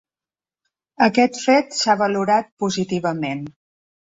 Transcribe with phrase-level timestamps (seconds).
[1.09, 3.45] Aquest fet s’ha valorat positivament.